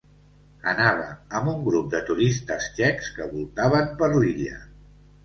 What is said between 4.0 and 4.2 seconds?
per